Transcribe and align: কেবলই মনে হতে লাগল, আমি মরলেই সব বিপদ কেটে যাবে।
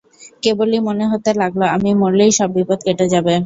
কেবলই 0.43 0.79
মনে 0.87 1.05
হতে 1.11 1.31
লাগল, 1.41 1.61
আমি 1.75 1.89
মরলেই 2.01 2.31
সব 2.39 2.49
বিপদ 2.57 2.79
কেটে 2.85 3.05
যাবে। 3.13 3.33